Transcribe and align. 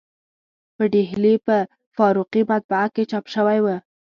په 0.75 0.83
ډهلي 0.93 1.33
په 1.47 1.57
فاروقي 1.95 2.41
مطبعه 2.51 2.87
کې 2.95 3.03
چاپ 3.11 3.25
شوی 3.33 3.59
و. 3.63 3.67